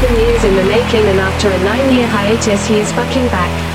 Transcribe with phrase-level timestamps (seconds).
[0.00, 3.67] seven years in the making and after a nine-year hiatus he is fucking back.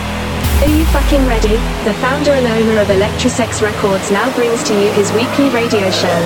[0.64, 1.60] Are you fucking ready?
[1.84, 6.18] The founder and owner of Electrosex Records now brings to you his weekly radio show.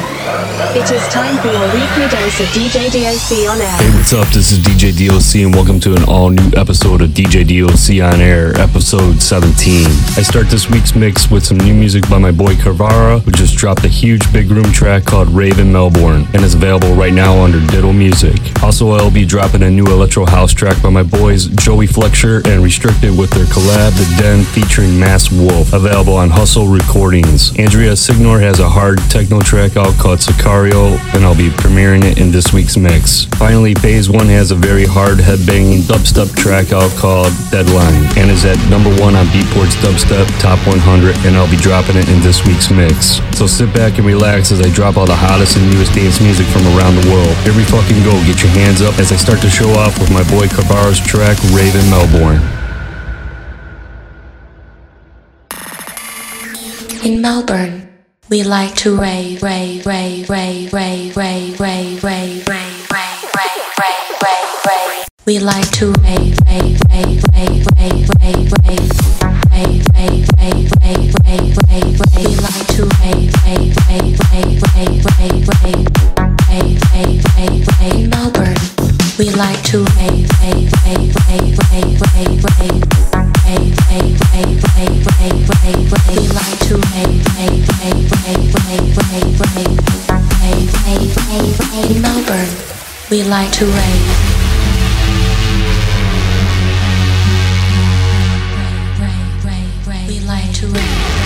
[0.78, 3.78] It is time for your weekly dose of DJ DOC on air.
[3.78, 4.28] Hey, what's up?
[4.28, 8.22] This is DJ DOC, and welcome to an all new episode of DJ DOC on
[8.22, 9.88] air, episode 17.
[9.88, 13.58] I start this week's mix with some new music by my boy Carvara, who just
[13.58, 17.60] dropped a huge big room track called Raven Melbourne and is available right now under
[17.72, 18.38] Diddle Music.
[18.62, 22.64] Also, I'll be dropping a new electro house track by my boys Joey Flexure and
[22.64, 27.58] Restricted with their collab, The Featuring Mass Wolf, available on Hustle Recordings.
[27.58, 32.20] Andrea Signor has a hard techno track out called Sicario, and I'll be premiering it
[32.20, 33.24] in this week's mix.
[33.40, 38.44] Finally, Phase 1 has a very hard headbanging dubstep track out called Deadline, and is
[38.44, 42.44] at number one on Beatport's Dubstep Top 100, and I'll be dropping it in this
[42.44, 43.24] week's mix.
[43.32, 46.46] So sit back and relax as I drop all the hottest and newest dance music
[46.52, 47.32] from around the world.
[47.56, 50.22] We fucking go, get your hands up as I start to show off with my
[50.28, 52.67] boy Carvara's track Raven Melbourne.
[57.08, 57.88] In Melbourne,
[58.28, 64.12] we like to rave, rave, rave, rave, rave, rave, rave, rave, rave, rave, rave, rave,
[64.22, 65.08] rave, rave.
[65.26, 68.92] We like to rave, rave, rave, rave, rave, rave, rave,
[69.56, 71.56] rave, rave, rave, rave, rave, rave.
[71.72, 75.88] Rave, we like to rave, rave, rave, rave, rave, rave, rave, rave,
[76.52, 78.10] rave, rave, rave, rave.
[78.10, 78.77] Melbourne,
[93.38, 94.28] like to rave.
[100.08, 101.17] We like to rave.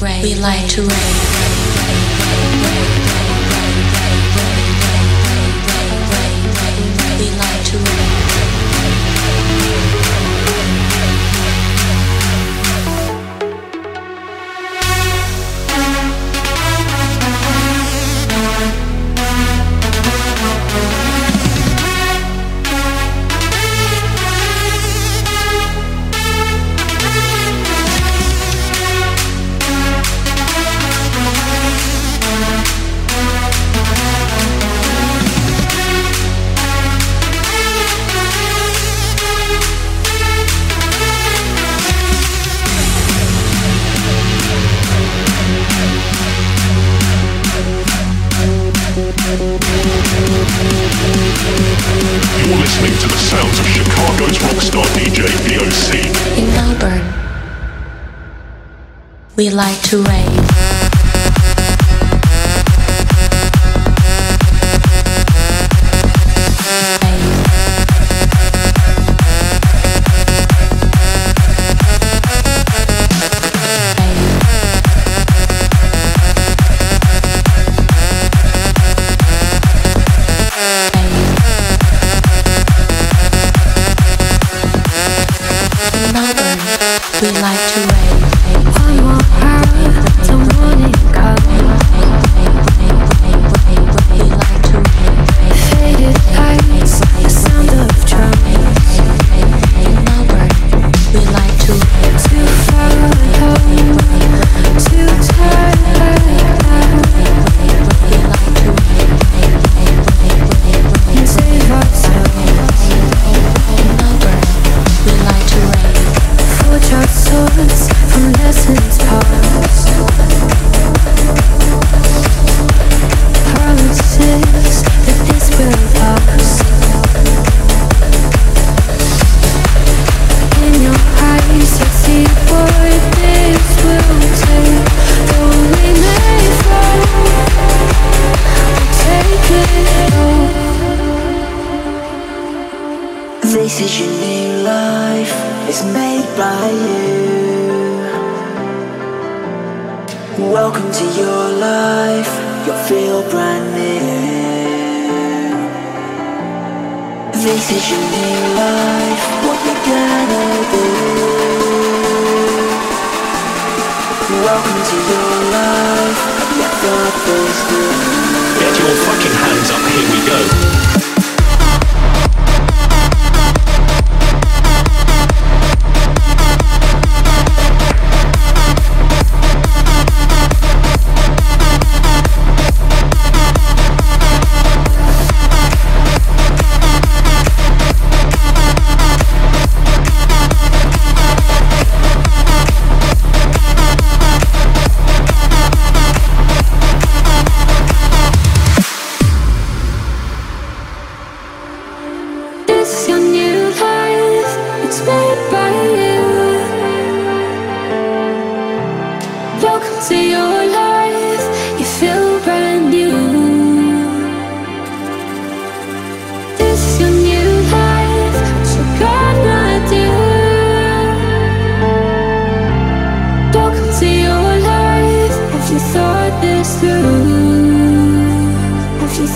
[0.00, 2.65] we like to rain.
[59.86, 60.25] to rain.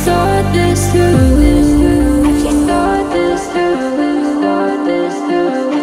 [0.04, 1.40] thought this through.
[2.44, 3.80] You thought this through?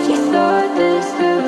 [0.09, 1.47] You thought this through?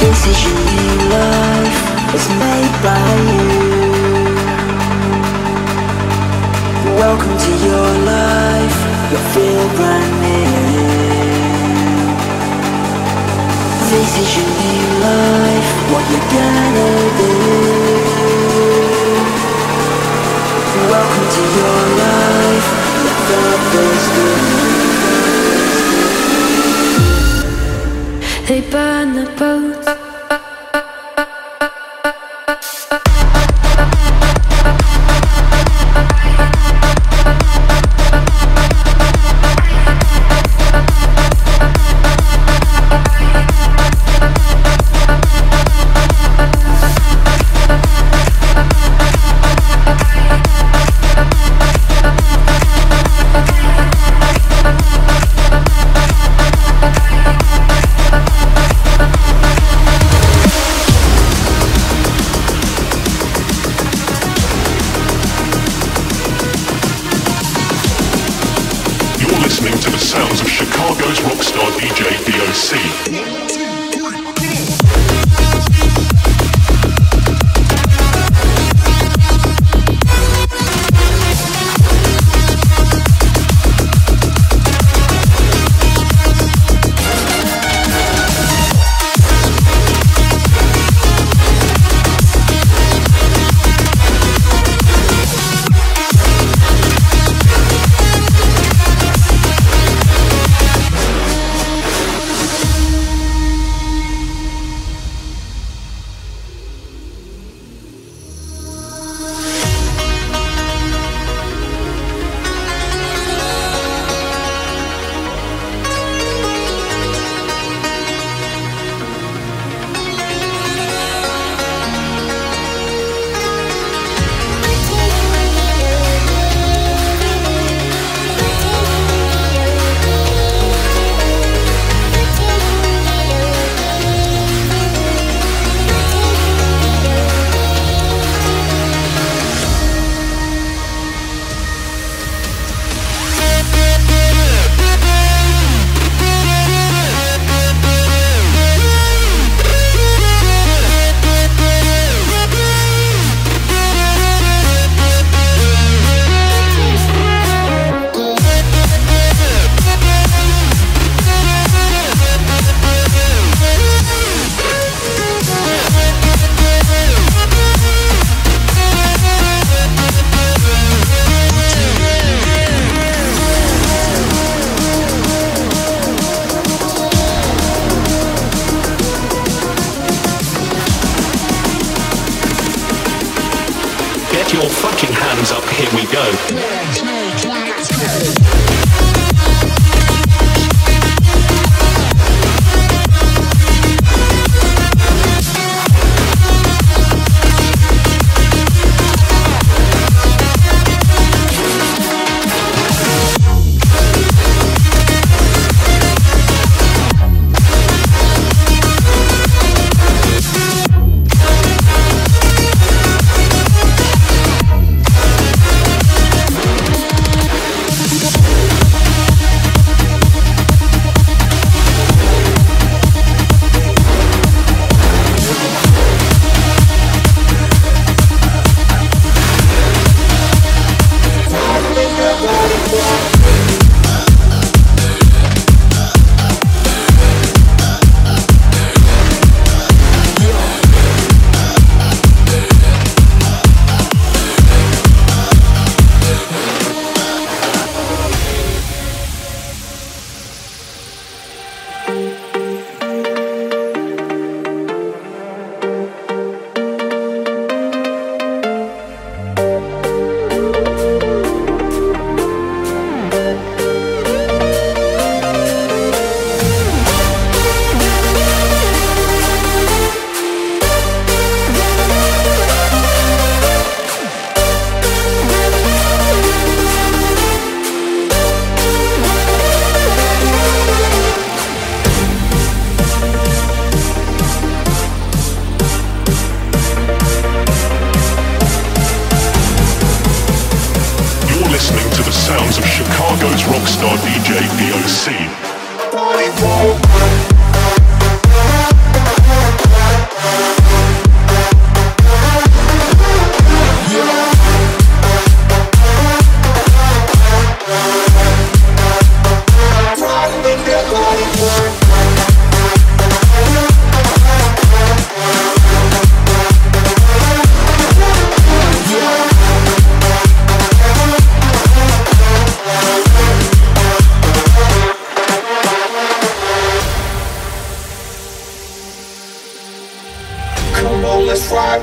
[0.00, 1.78] This is your new life.
[2.14, 3.39] It's made by you.
[7.10, 8.78] welcome to your life.
[9.10, 10.46] You feel brand new.
[13.90, 15.70] This is your new life.
[15.90, 16.90] What you gonna
[17.20, 17.32] do?
[20.94, 22.68] Welcome to your life.
[23.04, 24.06] The purpose
[28.46, 29.99] They burn the boats.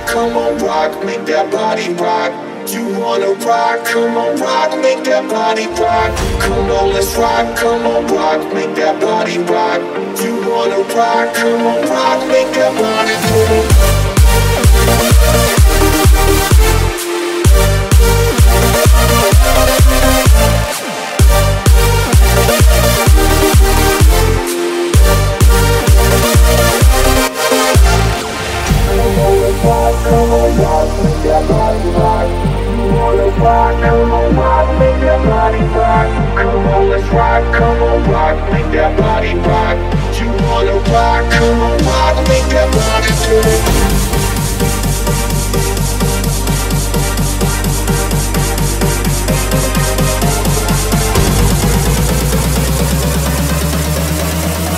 [0.06, 2.32] Come on, rock, make that body rock.
[2.70, 6.12] You wanna rock, come on, rock, make that body rock.
[6.42, 9.80] Come on, let's rock, come on, rock, make that body rock.
[10.22, 13.16] You wanna rock, come on, rock, make that body
[13.64, 14.07] rock.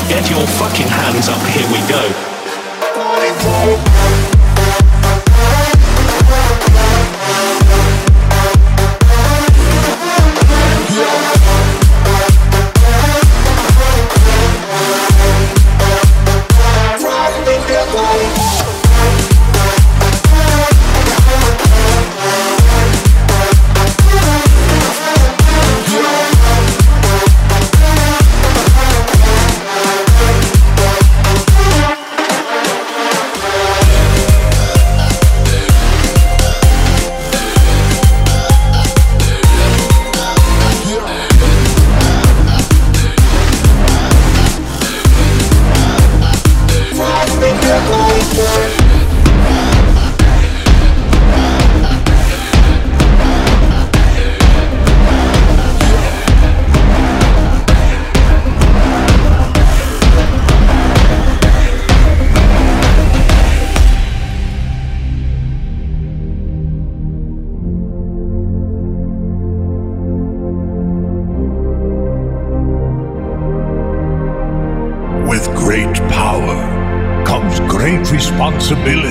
[0.09, 2.38] Get your fucking hands up, here we go.
[78.69, 79.08] possibility.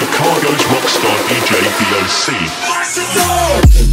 [0.00, 2.32] Chicago's rockstar DJ DOC.
[2.70, 3.89] Let's go!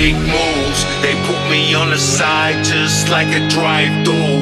[0.00, 0.80] big moves.
[1.04, 4.32] They put me on the side just like a drive-thru.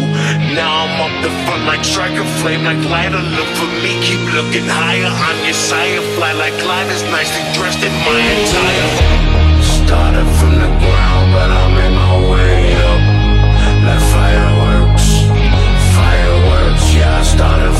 [0.55, 3.19] Now I'm up the front like striker flame, like lighter.
[3.19, 5.11] Look for me, keep looking higher.
[5.11, 8.91] I'm your sire, fly like gliders, nicely dressed in my attire.
[9.83, 13.03] Started from the ground, but I'm in my way up.
[13.87, 15.09] Like fireworks,
[15.99, 17.75] fireworks, yeah, I started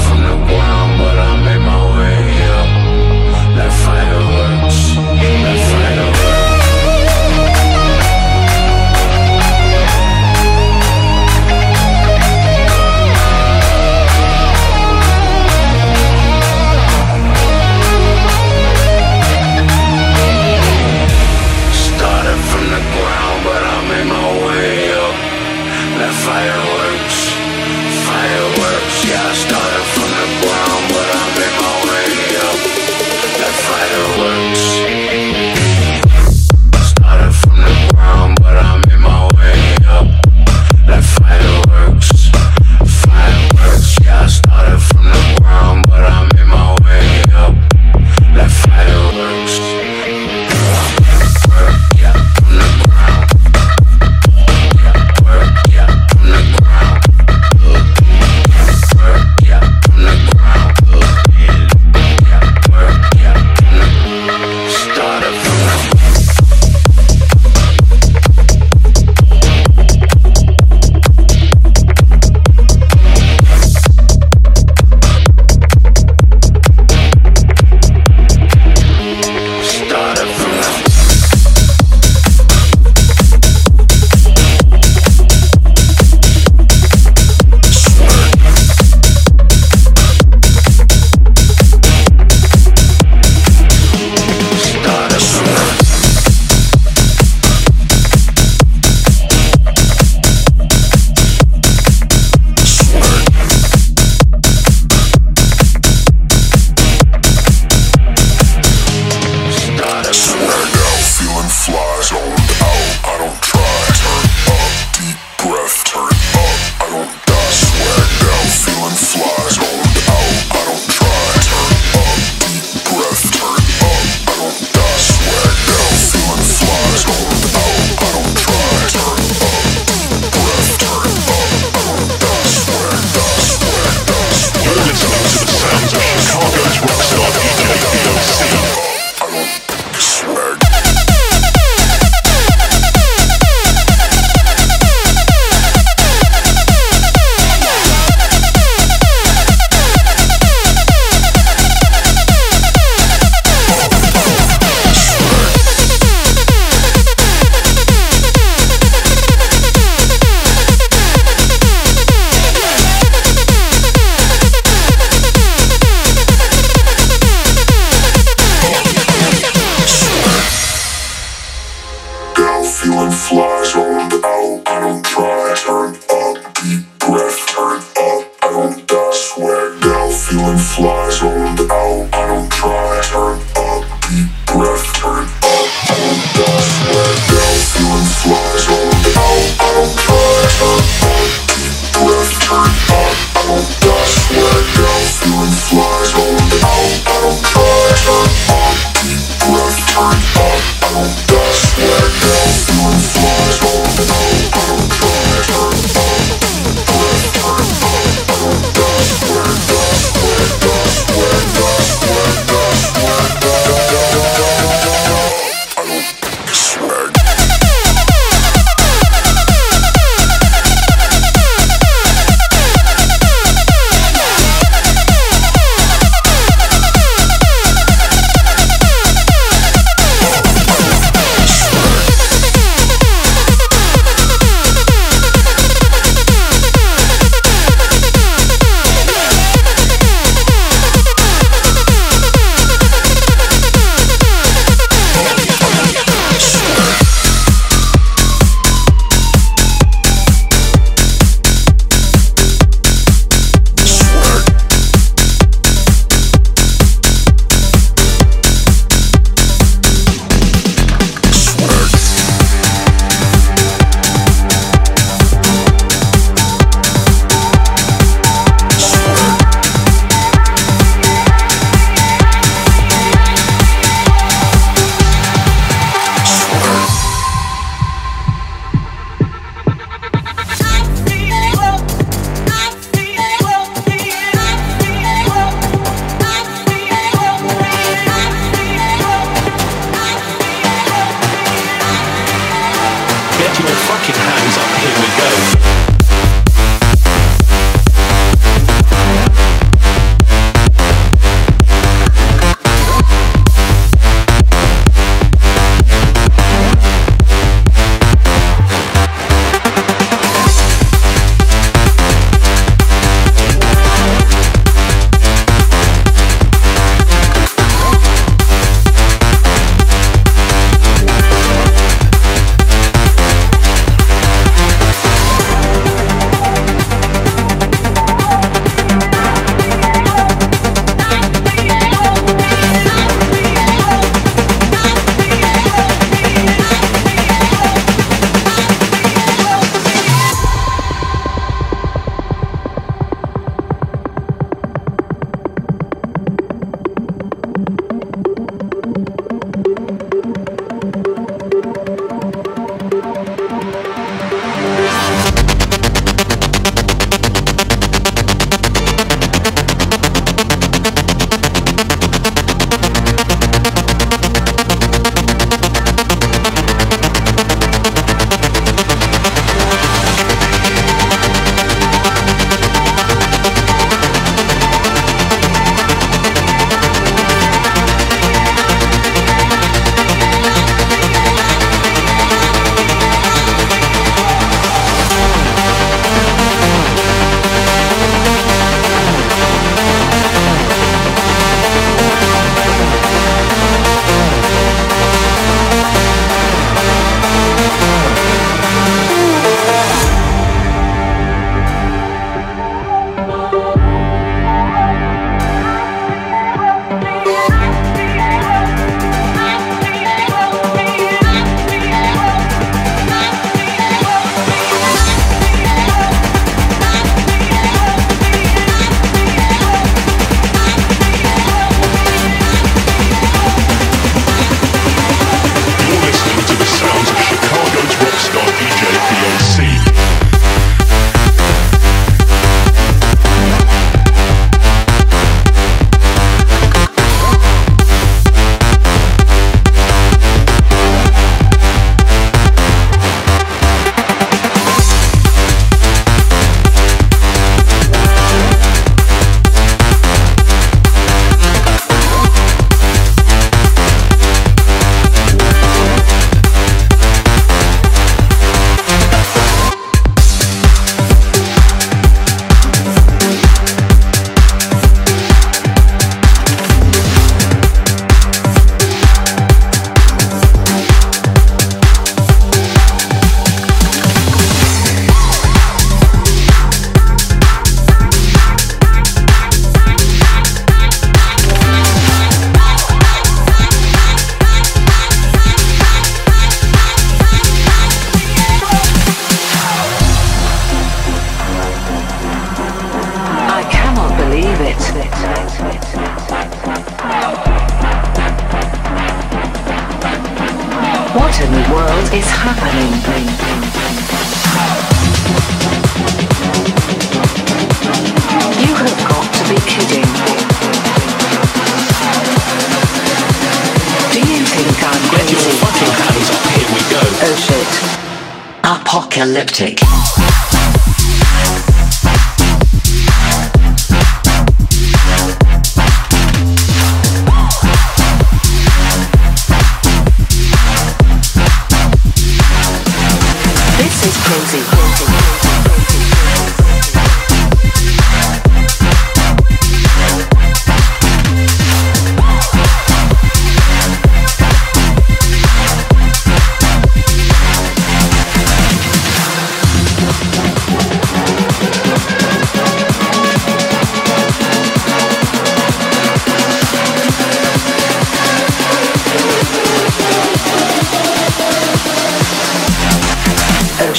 [208.99, 209.78] Burn, burn.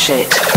[0.09, 0.48] Shit.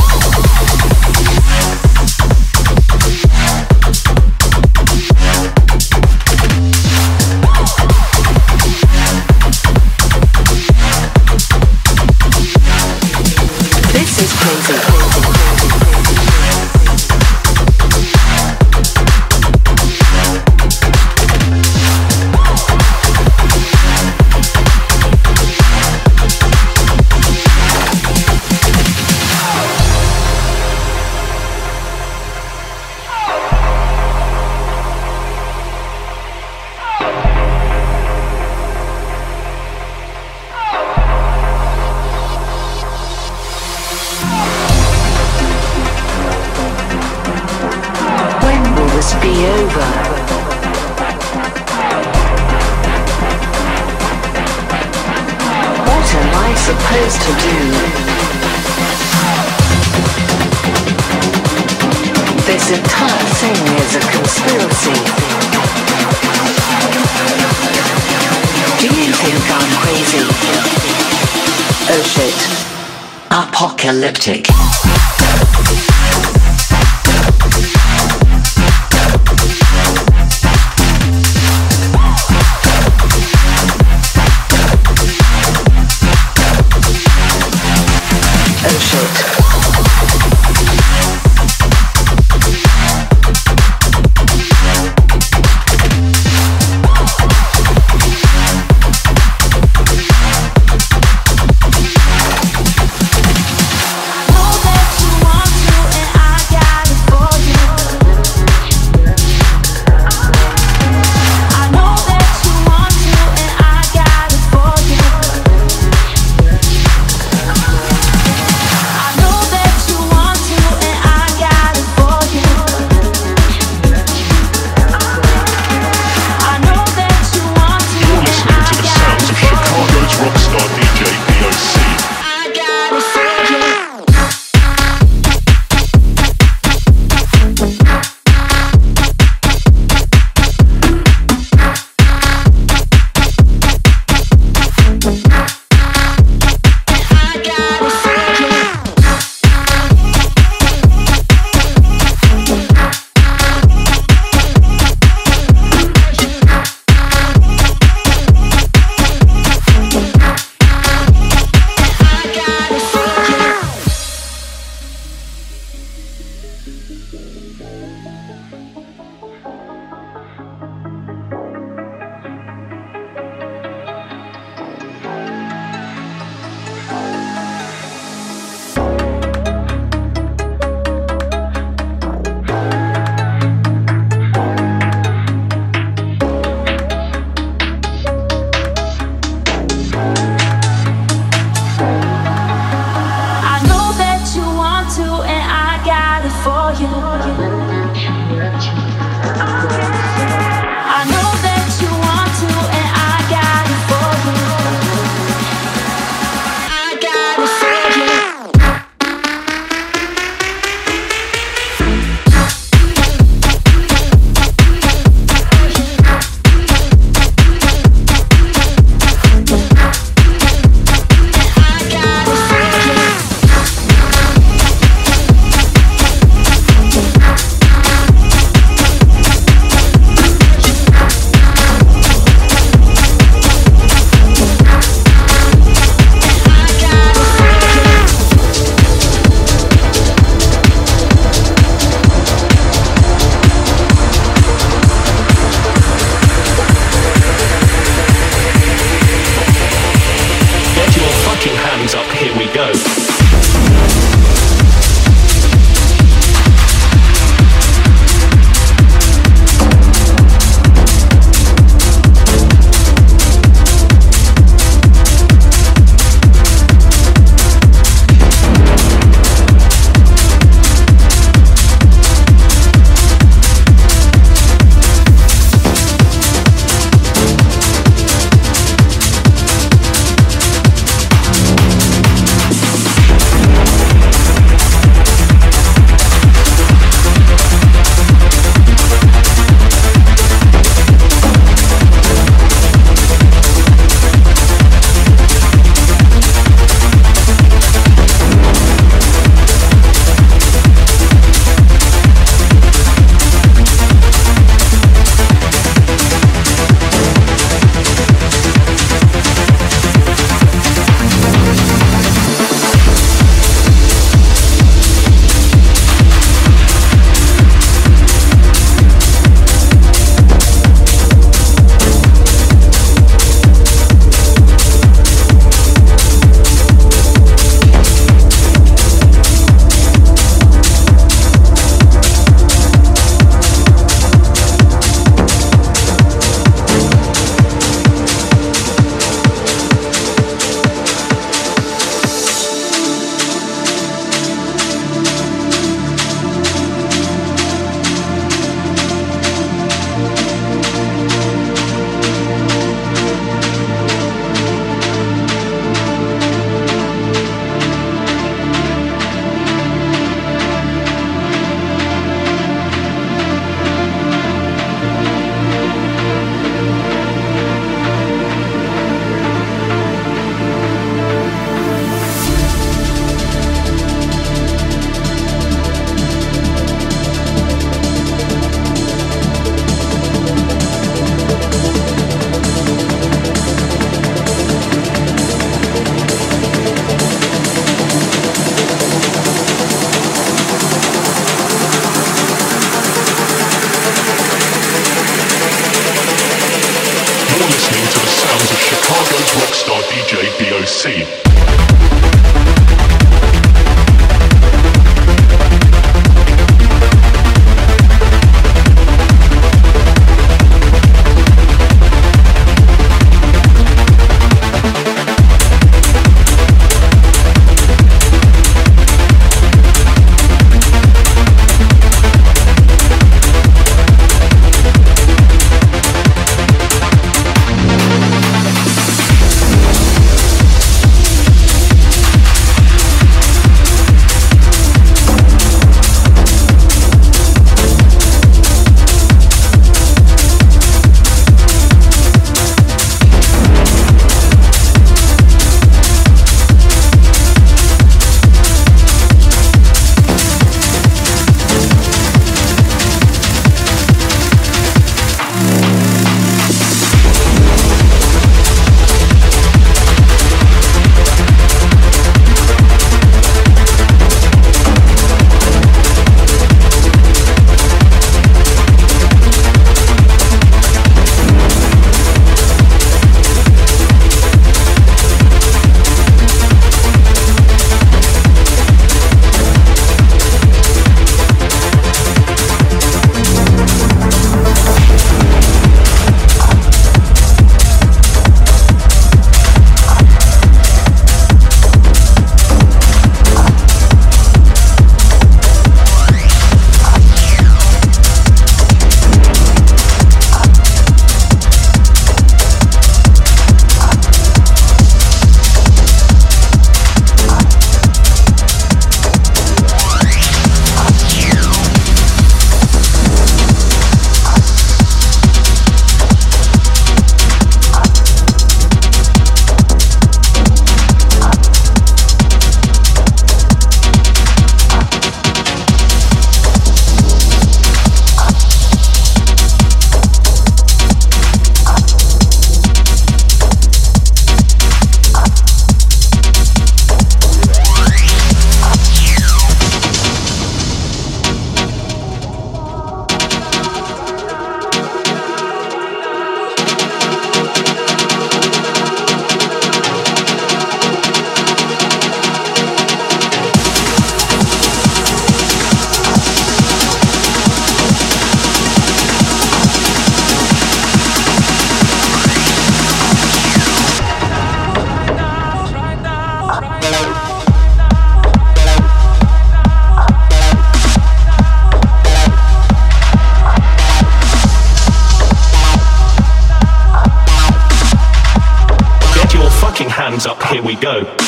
[580.65, 581.22] we go.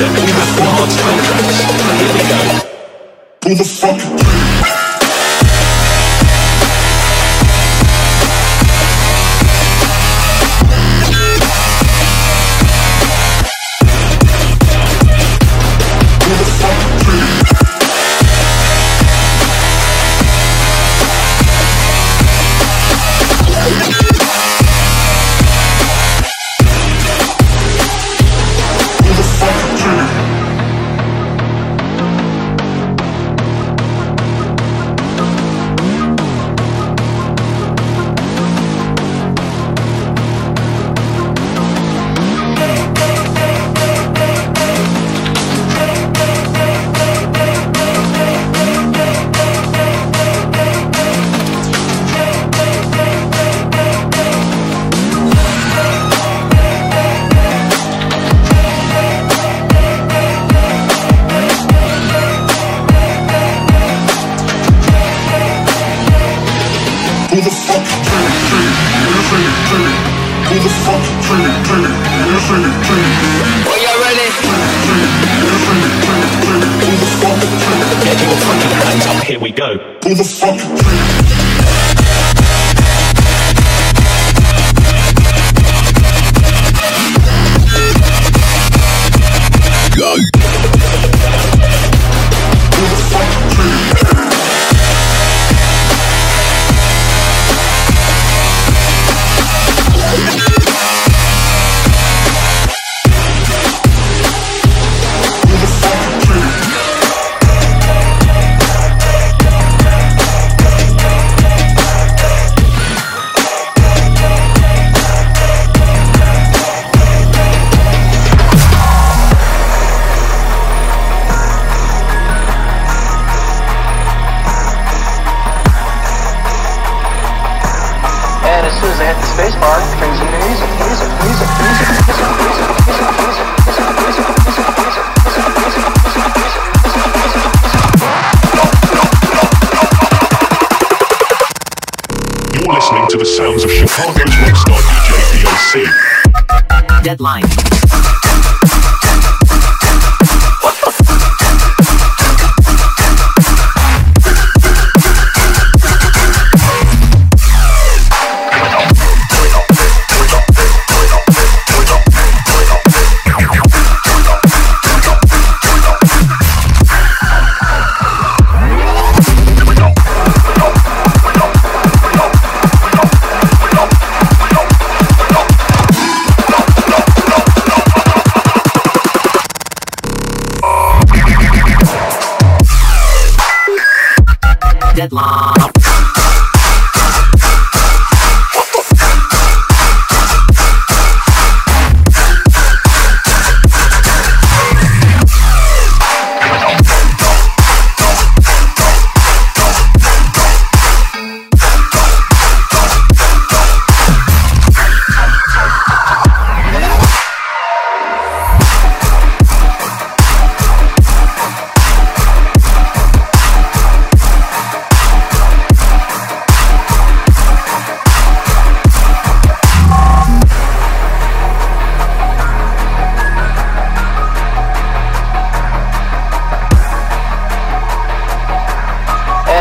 [0.00, 0.90] step, we have hard
[2.00, 2.40] Here we go
[3.40, 4.89] Pull the fucking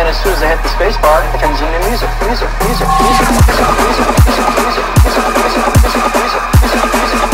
[0.10, 3.30] as soon as I hit the space bar, it turns into music, music, music, music,
[3.30, 7.29] music, music, music, music, music, music, music, music, music, music, music, music,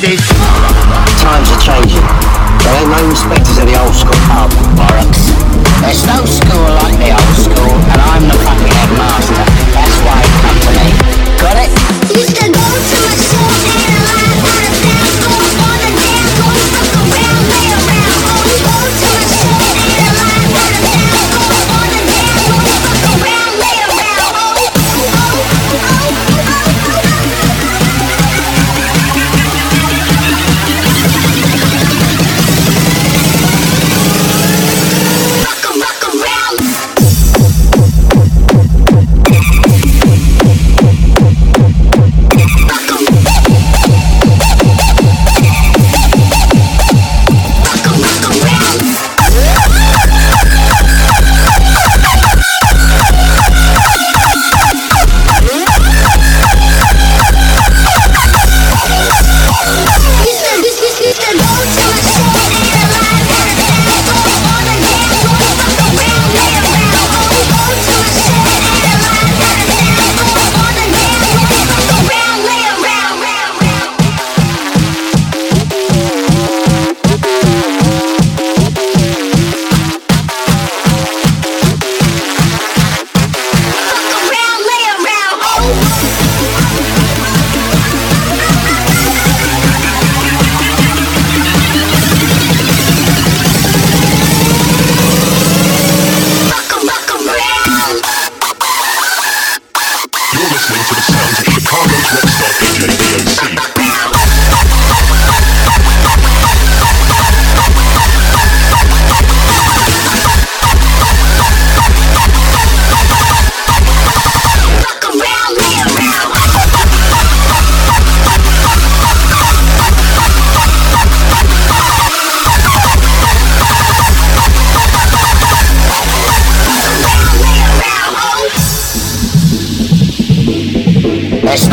[0.00, 0.37] nowadays.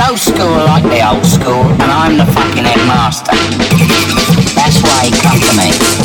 [0.08, 3.32] Old school like the old school, and I'm the fucking headmaster.
[4.54, 6.05] That's why he come for me.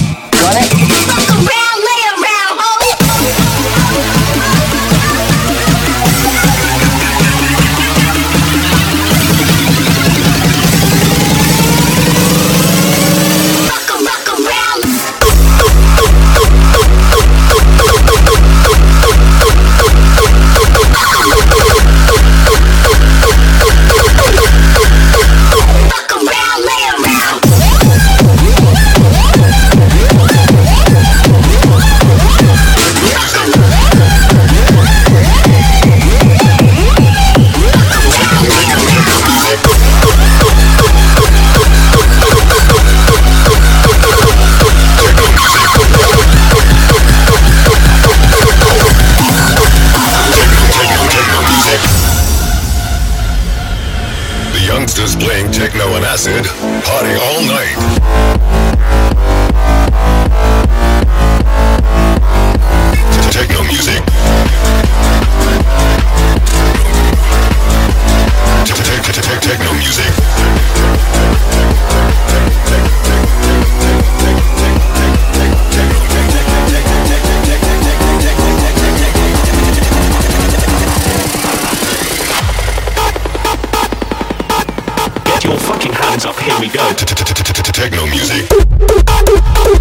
[86.50, 86.92] Here we go.
[87.72, 89.79] Techno music.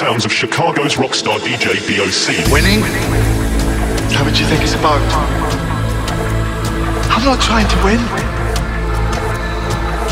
[0.00, 2.32] Sounds of Chicago's rockstar DJ DOC.
[2.48, 2.80] Winning?
[2.80, 4.96] Is that what you think it's about?
[7.12, 8.00] I'm not trying to win.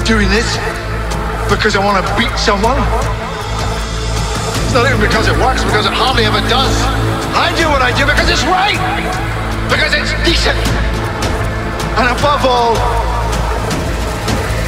[0.05, 0.45] Doing this
[1.49, 2.76] because I want to beat someone.
[4.68, 6.74] It's not even because it works, because it hardly ever does.
[7.32, 8.76] I do what I do because it's right.
[9.72, 10.61] Because it's decent.
[11.97, 12.76] And above all,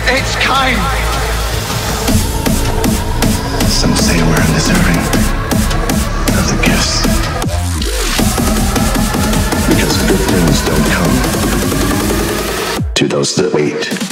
[0.09, 1.10] it's kind.
[10.31, 11.17] Things don't come
[12.95, 14.10] to those that wait.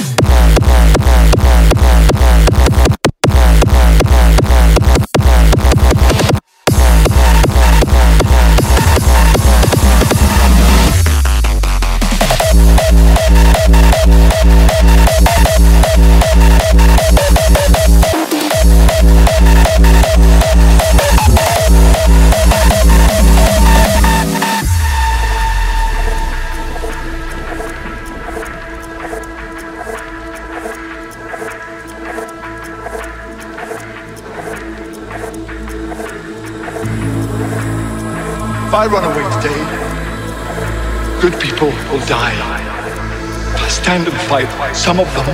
[44.73, 45.27] Some of them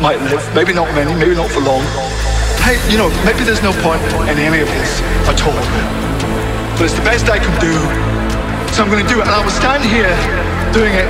[0.00, 0.42] might live.
[0.54, 1.82] Maybe not many, maybe not for long.
[2.62, 5.62] Hey, you know, maybe there's no point in any of this at all.
[6.78, 7.74] But it's the best I can do.
[8.74, 9.26] So I'm going to do it.
[9.26, 10.14] And I will stand here
[10.72, 11.06] doing it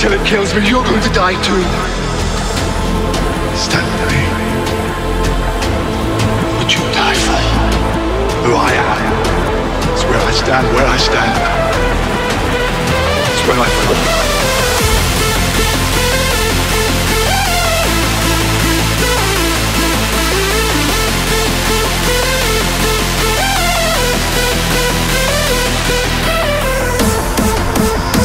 [0.00, 0.66] till it kills me.
[0.68, 1.62] You're going to die too.
[3.56, 4.24] Stand with me.
[6.58, 7.40] Would you die for
[8.44, 9.00] who I am?
[9.92, 11.36] It's where I stand, where I stand.
[13.32, 14.49] It's where I fall.